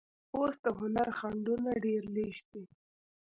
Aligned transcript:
اوس 0.35 0.55
د 0.63 0.65
هنر 0.79 1.07
خنډونه 1.17 1.69
ډېر 1.85 2.03
لږ 2.15 2.35
دي. 2.51 2.63